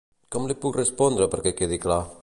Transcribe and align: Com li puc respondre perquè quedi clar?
Com 0.35 0.47
li 0.51 0.55
puc 0.63 0.79
respondre 0.79 1.29
perquè 1.35 1.57
quedi 1.61 1.83
clar? 1.87 2.05